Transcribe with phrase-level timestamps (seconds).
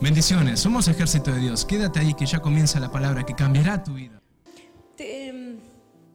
[0.00, 1.66] Bendiciones, somos ejército de Dios.
[1.66, 4.22] Quédate ahí que ya comienza la palabra que cambiará tu vida.
[4.96, 5.58] ¿Te,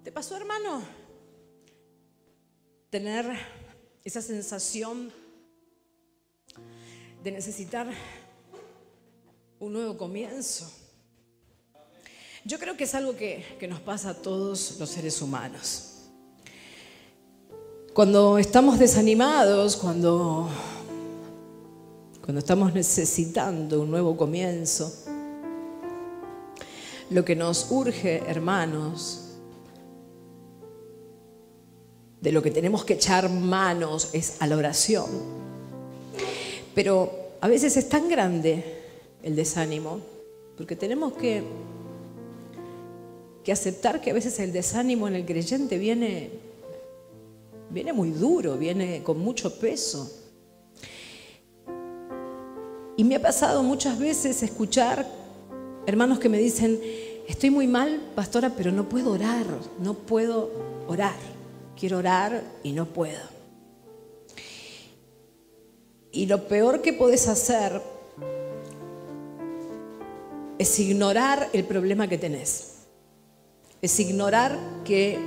[0.03, 0.81] te pasó, hermano?
[2.89, 3.27] Tener
[4.03, 5.11] esa sensación
[7.23, 7.87] de necesitar
[9.59, 10.67] un nuevo comienzo.
[12.43, 16.09] Yo creo que es algo que, que nos pasa a todos los seres humanos.
[17.93, 20.49] Cuando estamos desanimados, cuando,
[22.25, 24.91] cuando estamos necesitando un nuevo comienzo,
[27.11, 29.35] lo que nos urge, hermanos,
[32.19, 35.05] de lo que tenemos que echar manos es a la oración.
[36.73, 37.11] Pero
[37.41, 38.81] a veces es tan grande
[39.21, 39.99] el desánimo,
[40.57, 41.43] porque tenemos que,
[43.43, 46.31] que aceptar que a veces el desánimo en el creyente viene,
[47.69, 50.24] viene muy duro, viene con mucho peso.
[52.97, 55.05] Y me ha pasado muchas veces escuchar
[55.85, 56.79] hermanos que me dicen,
[57.27, 59.45] estoy muy mal, pastora, pero no puedo orar,
[59.79, 60.51] no puedo
[60.87, 61.35] orar
[61.75, 63.35] quiero orar y no puedo.
[66.11, 67.81] Y lo peor que puedes hacer
[70.57, 72.75] es ignorar el problema que tenés.
[73.81, 75.19] Es ignorar que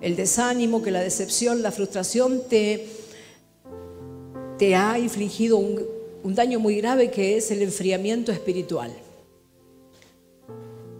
[0.00, 2.86] el desánimo, que la decepción, la frustración te,
[4.58, 5.82] te ha infligido un,
[6.24, 8.90] un daño muy grave que es el enfriamiento espiritual.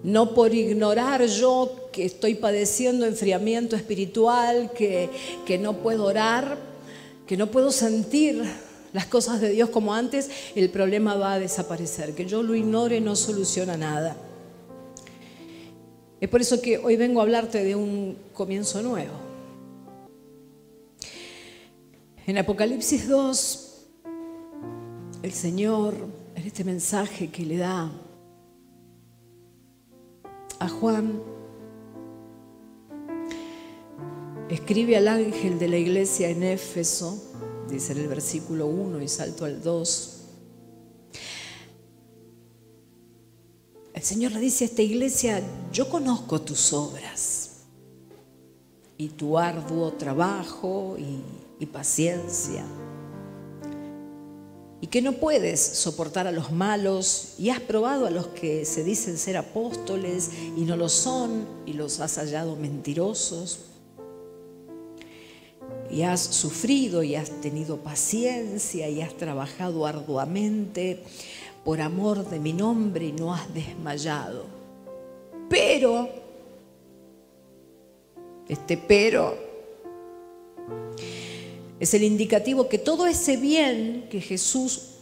[0.02, 5.08] No por ignorar yo que estoy padeciendo enfriamiento espiritual, que,
[5.46, 6.58] que no puedo orar,
[7.26, 8.44] que no puedo sentir
[8.92, 12.14] las cosas de Dios como antes, el problema va a desaparecer.
[12.14, 14.16] Que yo lo ignore no soluciona nada.
[16.20, 19.14] Es por eso que hoy vengo a hablarte de un comienzo nuevo.
[22.26, 23.63] En Apocalipsis 2,
[25.24, 25.94] el Señor,
[26.34, 27.90] en este mensaje que le da
[30.58, 31.18] a Juan,
[34.50, 37.24] escribe al ángel de la iglesia en Éfeso,
[37.70, 40.20] dice en el versículo 1 y salto al 2.
[43.94, 45.42] El Señor le dice a esta iglesia,
[45.72, 47.62] yo conozco tus obras
[48.98, 51.22] y tu arduo trabajo y,
[51.60, 52.66] y paciencia
[54.94, 59.18] que no puedes soportar a los malos y has probado a los que se dicen
[59.18, 63.58] ser apóstoles y no lo son y los has hallado mentirosos
[65.90, 71.02] y has sufrido y has tenido paciencia y has trabajado arduamente
[71.64, 74.44] por amor de mi nombre y no has desmayado.
[75.50, 76.08] Pero,
[78.48, 79.36] este pero
[81.84, 84.94] es el indicativo que todo ese bien que Jesús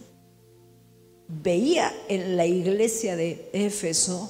[1.29, 4.29] veía en la iglesia de Éfeso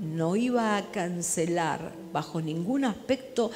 [0.00, 3.52] no iba a cancelar bajo ningún aspecto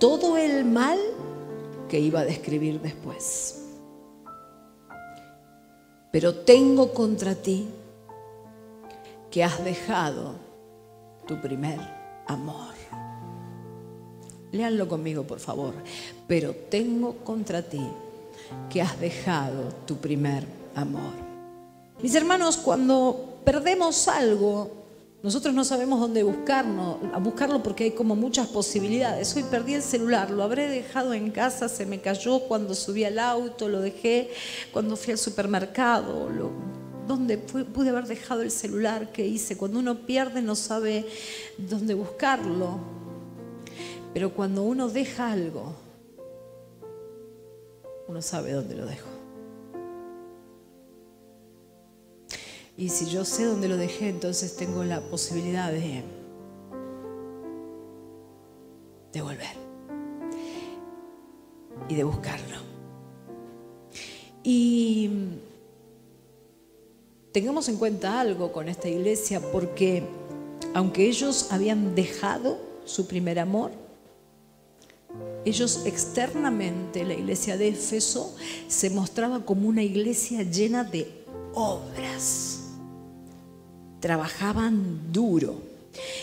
[0.00, 0.98] todo el mal
[1.88, 3.66] que iba a describir después.
[6.10, 7.68] Pero tengo contra ti
[9.30, 10.34] que has dejado
[11.24, 11.78] tu primer
[12.26, 12.79] amor.
[14.52, 15.74] Léanlo conmigo, por favor.
[16.26, 17.82] Pero tengo contra ti
[18.68, 20.44] que has dejado tu primer
[20.74, 21.12] amor.
[22.02, 24.80] Mis hermanos, cuando perdemos algo,
[25.22, 29.36] nosotros no sabemos dónde buscarlo, a buscarlo porque hay como muchas posibilidades.
[29.36, 33.18] Hoy perdí el celular, lo habré dejado en casa, se me cayó cuando subí al
[33.18, 34.30] auto, lo dejé
[34.72, 36.30] cuando fui al supermercado,
[37.06, 39.12] ¿dónde pude haber dejado el celular?
[39.12, 39.58] ¿Qué hice?
[39.58, 41.04] Cuando uno pierde no sabe
[41.58, 42.99] dónde buscarlo.
[44.12, 45.74] Pero cuando uno deja algo,
[48.08, 49.08] uno sabe dónde lo dejo.
[52.76, 56.02] Y si yo sé dónde lo dejé, entonces tengo la posibilidad de,
[59.12, 59.54] de volver
[61.88, 62.56] y de buscarlo.
[64.42, 65.10] Y
[67.32, 70.02] tengamos en cuenta algo con esta iglesia, porque
[70.74, 73.72] aunque ellos habían dejado su primer amor,
[75.44, 78.34] ellos externamente, la iglesia de Éfeso,
[78.68, 81.24] se mostraba como una iglesia llena de
[81.54, 82.58] obras.
[84.00, 85.70] Trabajaban duro.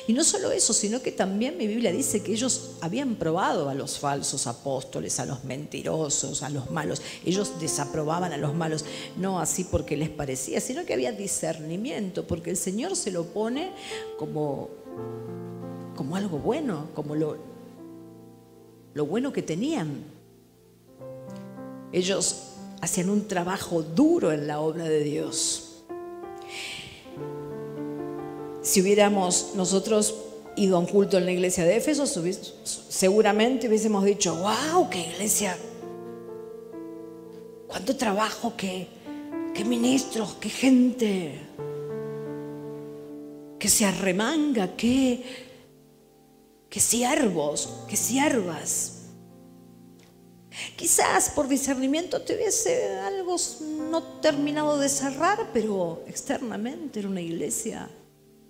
[0.08, 3.74] Y no solo eso, sino que también mi Biblia dice que ellos habían probado a
[3.74, 7.02] los falsos apóstoles, a los mentirosos, a los malos.
[7.26, 8.86] Ellos desaprobaban a los malos,
[9.18, 13.72] no así porque les parecía, sino que había discernimiento, porque el Señor se lo pone
[14.18, 14.70] como,
[15.96, 17.38] como algo bueno, como lo,
[18.98, 20.04] lo bueno que tenían.
[21.92, 25.84] Ellos hacían un trabajo duro en la obra de Dios.
[28.64, 30.16] Si hubiéramos nosotros
[30.56, 35.56] ido a un culto en la iglesia de Éfeso, seguramente hubiésemos dicho, wow, qué iglesia,
[37.68, 38.88] cuánto trabajo, qué,
[39.54, 41.40] qué ministros, qué gente,
[43.60, 45.24] que se arremanga, qué,
[46.70, 48.94] qué siervos, qué siervas.
[50.76, 53.36] Quizás por discernimiento te hubiese algo
[53.92, 57.90] no terminado de cerrar, pero externamente era una iglesia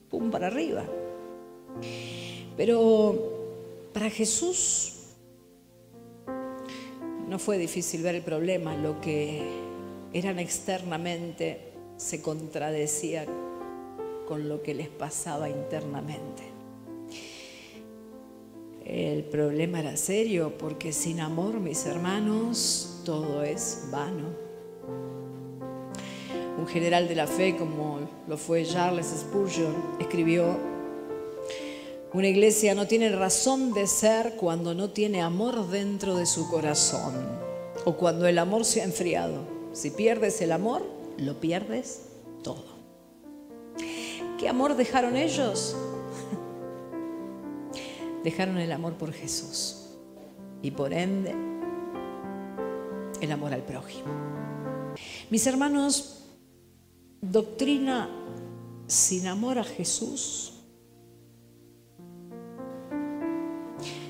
[0.10, 0.86] pum para arriba.
[2.56, 4.94] Pero para Jesús
[7.28, 9.44] no fue difícil ver el problema, lo que
[10.14, 13.26] eran externamente se contradecía
[14.28, 16.57] con lo que les pasaba internamente.
[18.88, 24.30] El problema era serio porque sin amor, mis hermanos, todo es vano.
[26.58, 28.00] Un general de la fe como
[28.30, 30.58] lo fue Charles Spurgeon escribió,
[32.14, 37.14] una iglesia no tiene razón de ser cuando no tiene amor dentro de su corazón
[37.84, 39.42] o cuando el amor se ha enfriado.
[39.74, 40.86] Si pierdes el amor,
[41.18, 42.04] lo pierdes
[42.42, 42.78] todo.
[44.40, 45.76] ¿Qué amor dejaron ellos?
[48.28, 49.88] Dejaron el amor por Jesús
[50.62, 51.34] y por ende
[53.22, 54.10] el amor al prójimo.
[55.30, 56.26] Mis hermanos,
[57.22, 58.10] doctrina
[58.86, 60.56] sin amor a Jesús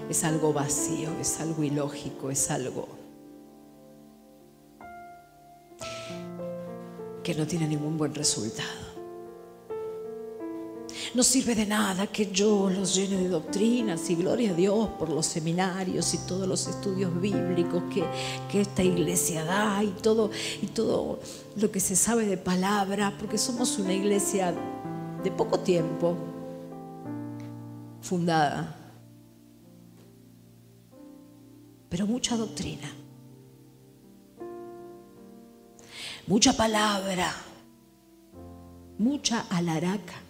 [0.09, 2.87] es algo vacío, es algo ilógico, es algo
[7.23, 8.86] que no tiene ningún buen resultado.
[11.13, 15.09] No sirve de nada que yo los llene de doctrinas y gloria a Dios por
[15.09, 18.03] los seminarios y todos los estudios bíblicos que,
[18.51, 20.31] que esta iglesia da y todo,
[20.61, 21.19] y todo
[21.55, 24.53] lo que se sabe de palabra, porque somos una iglesia
[25.23, 26.17] de poco tiempo
[28.01, 28.75] fundada,
[31.89, 32.91] pero mucha doctrina,
[36.27, 37.33] mucha palabra,
[38.97, 40.26] mucha alaraca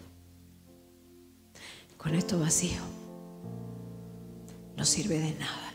[1.98, 2.80] con esto vacío
[4.78, 5.74] no sirve de nada.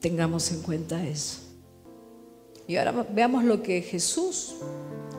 [0.00, 1.42] Tengamos en cuenta eso.
[2.66, 4.56] Y ahora veamos lo que Jesús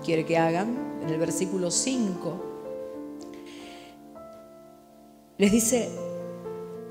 [0.04, 2.44] quiere que hagan en el versículo 5.
[5.38, 5.90] Les dice,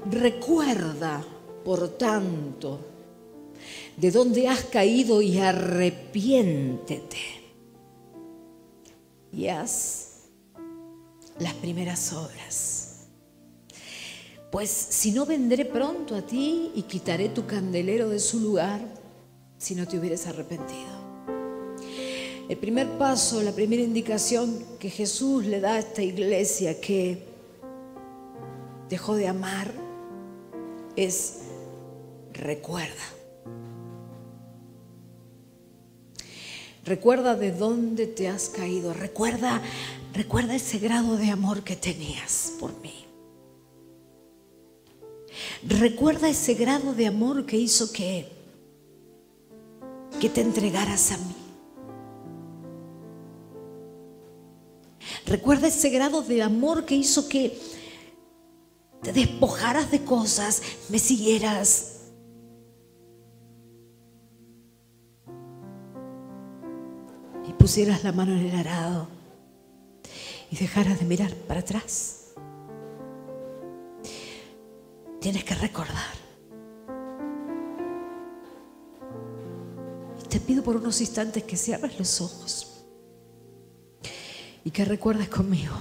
[0.09, 1.25] recuerda,
[1.65, 2.79] por tanto,
[3.97, 7.19] de dónde has caído y arrepiéntete.
[9.33, 10.06] Y haz
[11.39, 13.07] las primeras obras.
[14.51, 18.81] Pues si no vendré pronto a ti y quitaré tu candelero de su lugar
[19.59, 20.97] si no te hubieras arrepentido.
[22.49, 27.25] El primer paso, la primera indicación que Jesús le da a esta iglesia que
[28.89, 29.73] dejó de amar
[30.95, 31.41] es
[32.33, 32.95] recuerda.
[36.85, 38.95] Recuerda de dónde te has caído.
[38.95, 39.61] Recuerda
[40.17, 43.05] Recuerda ese grado de amor que tenías por mí.
[45.63, 48.27] Recuerda ese grado de amor que hizo que,
[50.19, 51.37] que te entregaras a mí.
[55.27, 57.61] Recuerda ese grado de amor que hizo que
[59.03, 62.07] te despojaras de cosas, me siguieras.
[67.47, 69.16] Y pusieras la mano en el arado
[70.51, 72.35] y dejaras de mirar para atrás.
[75.21, 76.15] Tienes que recordar.
[80.23, 82.85] Y te pido por unos instantes que cierres los ojos
[84.65, 85.75] y que recuerdes conmigo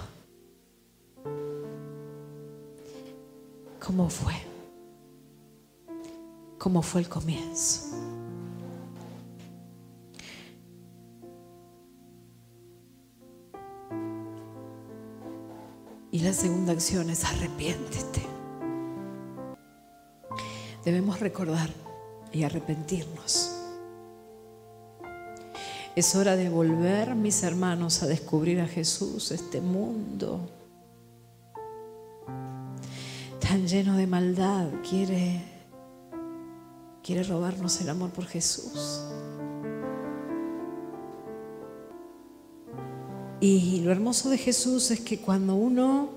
[3.86, 4.34] cómo fue,
[6.58, 8.05] cómo fue el comienzo.
[16.26, 18.24] La segunda acción es arrepiéntete.
[20.84, 21.70] Debemos recordar
[22.32, 23.52] y arrepentirnos.
[25.96, 30.50] Es hora de volver, mis hermanos, a descubrir a Jesús, este mundo
[33.40, 35.44] tan lleno de maldad, quiere,
[37.04, 39.04] quiere robarnos el amor por Jesús.
[43.40, 46.15] Y lo hermoso de Jesús es que cuando uno,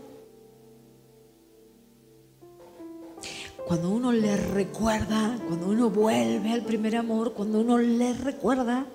[3.69, 8.87] cuando uno le recuerda, cuando uno vuelve al primer amor, cuando uno le recuerda,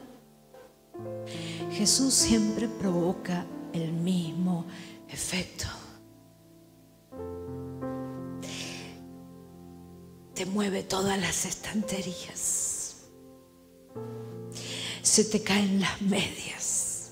[1.70, 4.66] Jesús siempre provoca el mismo
[5.08, 5.66] efecto.
[10.34, 12.96] Te mueve todas las estanterías.
[15.04, 17.12] Se te caen las medias.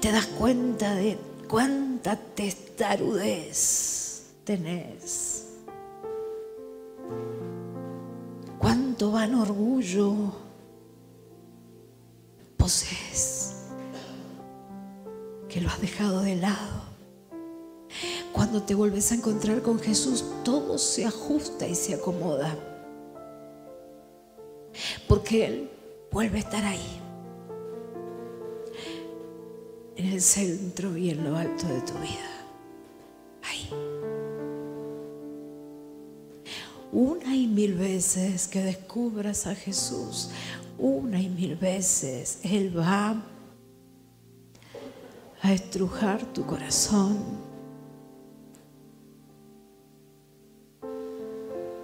[0.00, 1.18] Te das cuenta de
[1.48, 3.87] cuánta testarudez
[4.48, 5.46] tenés.
[8.58, 10.32] Cuánto van orgullo
[12.56, 13.66] posees
[15.50, 16.82] que lo has dejado de lado.
[18.32, 22.56] Cuando te vuelves a encontrar con Jesús, todo se ajusta y se acomoda.
[25.06, 25.70] Porque Él
[26.10, 27.00] vuelve a estar ahí.
[29.96, 32.37] En el centro y en lo alto de tu vida.
[36.92, 40.30] Una y mil veces que descubras a Jesús,
[40.78, 43.22] una y mil veces Él va
[45.42, 47.18] a estrujar tu corazón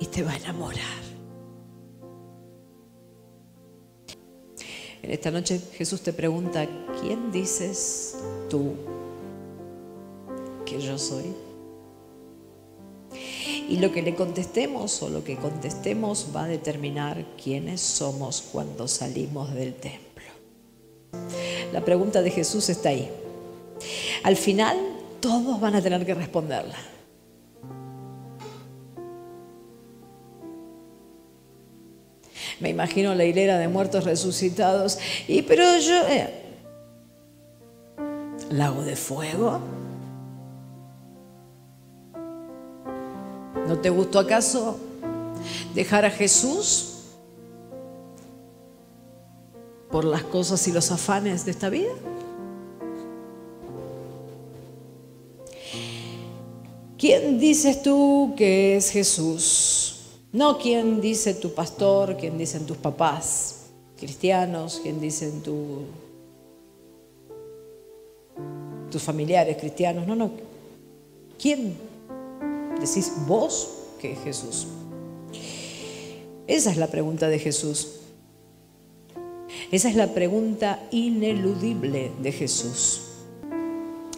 [0.01, 1.05] y te va a enamorar.
[5.03, 6.67] En esta noche Jesús te pregunta,
[7.01, 8.17] ¿quién dices
[8.49, 8.73] tú
[10.65, 11.44] que yo soy?
[13.69, 18.87] Y lo que le contestemos o lo que contestemos va a determinar quiénes somos cuando
[18.89, 20.05] salimos del templo.
[21.73, 23.11] La pregunta de Jesús está ahí.
[24.23, 24.77] Al final
[25.21, 26.77] todos van a tener que responderla.
[32.61, 34.99] Me imagino la hilera de muertos resucitados.
[35.29, 36.09] Y pero yo...
[36.09, 36.45] Eh,
[38.51, 39.61] lago de fuego.
[43.67, 44.79] ¿No te gustó acaso
[45.75, 46.91] dejar a Jesús
[49.91, 51.93] por las cosas y los afanes de esta vida?
[56.99, 60.21] ¿Quién dices tú que es Jesús?
[60.33, 63.67] No quién dice tu pastor, quién dicen tus papás
[63.97, 65.83] cristianos, quién dicen tu,
[68.91, 70.07] tus familiares cristianos.
[70.07, 70.33] No, no.
[71.39, 71.77] ¿Quién
[72.87, 73.69] decís vos
[74.01, 74.67] que es Jesús?
[76.47, 77.89] Esa es la pregunta de Jesús.
[79.71, 83.01] Esa es la pregunta ineludible de Jesús.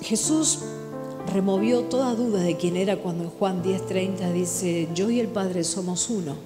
[0.03, 0.59] Jesús
[1.33, 5.65] removió toda duda de quién era cuando en Juan 10:30 dice, yo y el Padre
[5.65, 6.37] somos uno.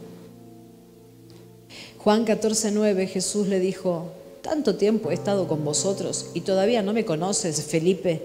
[1.99, 4.13] Juan 14:9 Jesús le dijo,
[4.43, 8.23] tanto tiempo he estado con vosotros y todavía no me conoces, Felipe.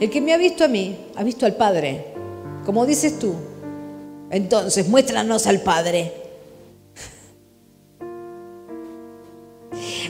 [0.00, 2.11] El que me ha visto a mí, ha visto al Padre,
[2.64, 3.34] como dices tú.
[4.30, 6.12] Entonces, muéstranos al Padre.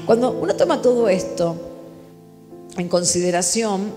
[0.06, 1.56] Cuando uno toma todo esto
[2.76, 3.92] en consideración,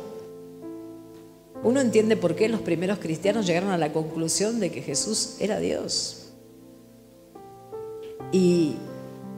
[1.63, 5.59] uno entiende por qué los primeros cristianos llegaron a la conclusión de que Jesús era
[5.59, 6.27] Dios.
[8.31, 8.75] Y,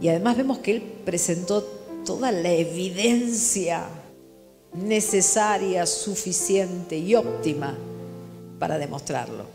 [0.01, 1.63] además vemos que Él presentó
[2.05, 3.87] toda la evidencia
[4.73, 7.77] necesaria, suficiente y óptima
[8.59, 9.45] para demostrarlo.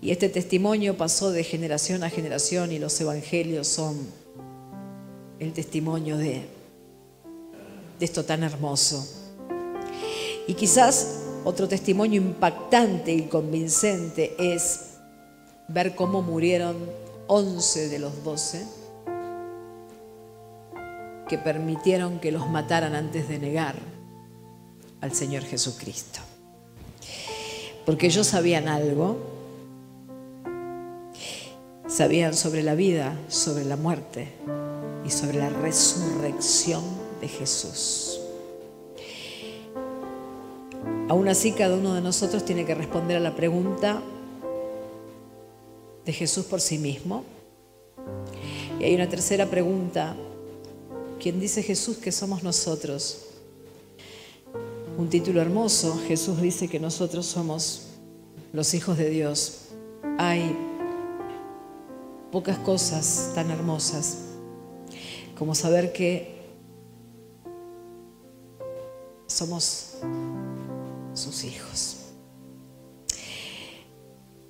[0.00, 3.96] Y este testimonio pasó de generación a generación y los evangelios son
[5.38, 6.46] el testimonio de,
[8.00, 9.06] esto tan hermoso.
[10.46, 14.80] Y quizás otro testimonio impactante y convincente es
[15.68, 16.76] ver cómo murieron
[17.26, 18.64] 11 de los 12
[21.28, 23.74] que permitieron que los mataran antes de negar
[25.00, 26.20] al Señor Jesucristo.
[27.86, 29.16] Porque ellos sabían algo,
[31.86, 34.28] sabían sobre la vida, sobre la muerte
[35.06, 36.82] y sobre la resurrección
[37.20, 38.20] de Jesús.
[41.08, 44.02] Aún así, cada uno de nosotros tiene que responder a la pregunta
[46.04, 47.22] de Jesús por sí mismo.
[48.80, 50.16] Y hay una tercera pregunta.
[51.20, 53.25] ¿Quién dice Jesús que somos nosotros?
[54.98, 56.00] Un título hermoso.
[56.08, 57.88] Jesús dice que nosotros somos
[58.54, 59.68] los hijos de Dios.
[60.16, 60.56] Hay
[62.32, 64.22] pocas cosas tan hermosas
[65.38, 66.34] como saber que
[69.26, 69.98] somos
[71.12, 71.96] sus hijos.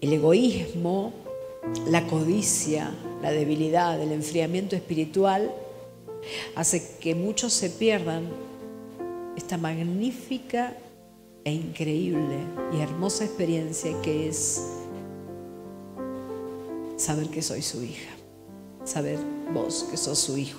[0.00, 1.12] El egoísmo,
[1.88, 5.52] la codicia, la debilidad, el enfriamiento espiritual
[6.54, 8.45] hace que muchos se pierdan
[9.36, 10.74] esta magnífica
[11.44, 12.38] e increíble
[12.72, 14.62] y hermosa experiencia que es
[16.96, 18.10] saber que soy su hija,
[18.84, 19.18] saber
[19.52, 20.58] vos que sos su hijo.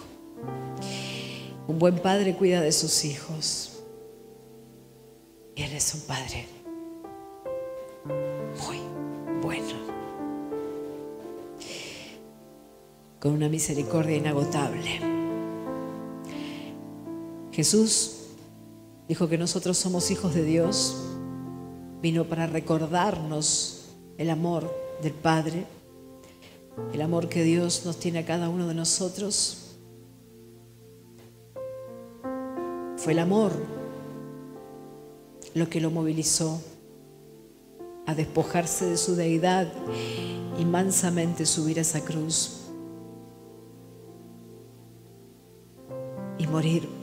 [1.67, 3.73] Un buen padre cuida de sus hijos.
[5.55, 6.45] Y Él es un padre
[8.05, 8.77] muy
[9.41, 9.73] bueno.
[13.19, 15.01] Con una misericordia inagotable.
[17.51, 18.16] Jesús
[19.07, 20.95] dijo que nosotros somos hijos de Dios.
[22.01, 23.85] Vino para recordarnos
[24.17, 25.65] el amor del Padre,
[26.93, 29.67] el amor que Dios nos tiene a cada uno de nosotros
[32.97, 33.53] Fue el amor
[35.53, 36.61] lo que lo movilizó
[38.05, 39.71] a despojarse de su deidad
[40.59, 42.63] y mansamente subir a esa cruz
[46.37, 46.96] y morir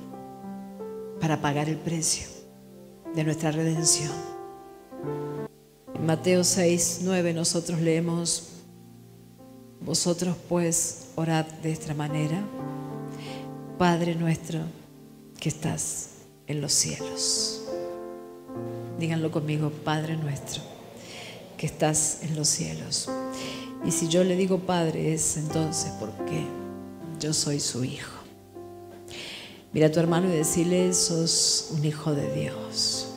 [1.24, 2.26] para pagar el precio
[3.14, 4.12] de nuestra redención.
[5.94, 8.48] En Mateo 6, 9 nosotros leemos,
[9.80, 12.44] vosotros pues orad de esta manera,
[13.78, 14.58] Padre nuestro,
[15.40, 16.10] que estás
[16.46, 17.62] en los cielos.
[18.98, 20.60] Díganlo conmigo, Padre nuestro,
[21.56, 23.08] que estás en los cielos.
[23.82, 26.44] Y si yo le digo Padre es entonces porque
[27.18, 28.23] yo soy su hijo.
[29.74, 33.08] Mira a tu hermano y decirle, sos un hijo de Dios.